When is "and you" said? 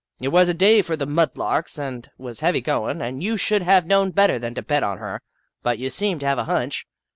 3.03-3.37